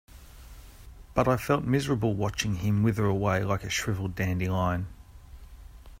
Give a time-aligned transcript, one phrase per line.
[1.13, 4.87] But I felt miserable watching him wither away like a shriveled dandelion.